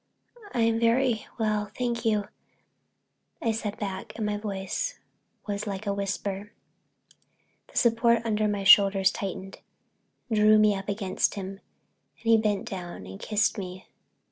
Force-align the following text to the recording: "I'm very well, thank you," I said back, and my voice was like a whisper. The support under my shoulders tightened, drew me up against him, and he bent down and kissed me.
"I'm 0.55 0.79
very 0.79 1.27
well, 1.37 1.69
thank 1.77 2.05
you," 2.05 2.29
I 3.39 3.51
said 3.51 3.77
back, 3.77 4.13
and 4.15 4.25
my 4.25 4.35
voice 4.35 4.97
was 5.45 5.67
like 5.67 5.85
a 5.85 5.93
whisper. 5.93 6.53
The 7.71 7.77
support 7.77 8.25
under 8.25 8.47
my 8.47 8.63
shoulders 8.63 9.11
tightened, 9.11 9.59
drew 10.31 10.57
me 10.57 10.73
up 10.73 10.89
against 10.89 11.35
him, 11.35 11.49
and 11.59 11.61
he 12.15 12.35
bent 12.35 12.67
down 12.67 13.05
and 13.05 13.19
kissed 13.19 13.59
me. 13.59 13.85